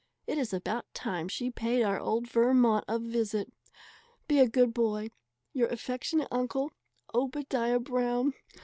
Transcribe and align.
It 0.25 0.39
is 0.39 0.51
about 0.51 0.91
time 0.95 1.27
she 1.27 1.51
paid 1.51 1.83
our 1.83 1.99
old 1.99 2.27
Vermont 2.27 2.85
a 2.87 2.97
visit. 2.97 3.53
Be 4.27 4.39
a 4.39 4.49
good 4.49 4.73
boy. 4.73 5.11
Your 5.53 5.67
affectionate 5.67 6.29
uncle, 6.31 6.71
OBADIAH 7.13 7.81
BROWN. 7.81 8.33